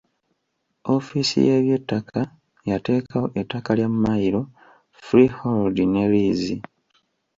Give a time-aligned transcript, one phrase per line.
[0.93, 2.19] Ofiisi y’eby'ettaka
[2.69, 4.41] yateekawo ettaka lya mmayiro,
[5.05, 6.55] freehold ne liizi.